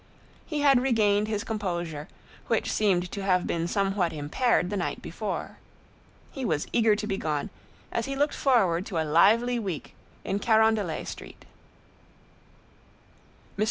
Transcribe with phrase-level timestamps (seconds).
[0.47, 2.07] He had regained his composure,
[2.47, 5.57] which seemed to have been somewhat impaired the night before.
[6.31, 7.51] He was eager to be gone,
[7.91, 9.93] as he looked forward to a lively week
[10.25, 11.45] in Carondelet Street.
[13.59, 13.59] Mr.